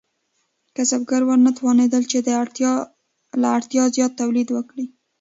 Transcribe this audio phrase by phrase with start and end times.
[0.75, 2.17] کسبګر وتوانیدل چې
[3.41, 4.85] له اړتیا زیات تولید وکړي.